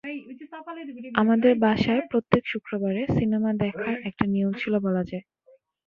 আমাদের 1.15 1.53
বাসায় 1.59 2.01
প্রত্যেক 2.11 2.43
শুক্রবারে 2.47 3.01
সিনেমা 3.17 3.51
দেখার 3.63 3.95
একটা 4.09 4.25
নিয়ম 4.27 4.51
ছিল 4.53 4.73
বলা 4.85 5.03
যায়। 5.09 5.23